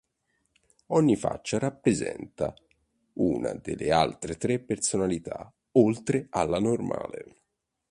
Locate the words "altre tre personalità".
3.91-5.53